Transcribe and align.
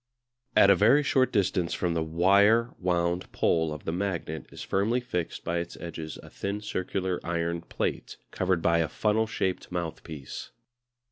At 0.55 0.71
a 0.71 0.75
very 0.75 1.03
short 1.03 1.31
distance 1.31 1.75
from 1.75 1.93
the 1.93 2.01
wire 2.01 2.73
wound 2.79 3.31
pole 3.31 3.71
of 3.71 3.85
the 3.85 3.91
magnet 3.91 4.47
is 4.51 4.63
firmly 4.63 4.99
fixed 4.99 5.43
by 5.43 5.59
its 5.59 5.77
edges 5.77 6.17
a 6.23 6.27
thin 6.31 6.59
circular 6.61 7.19
iron 7.23 7.61
plate, 7.61 8.17
covered 8.31 8.63
by 8.63 8.79
a 8.79 8.89
funnel 8.89 9.27
shaped 9.27 9.71
mouthpiece. 9.71 10.49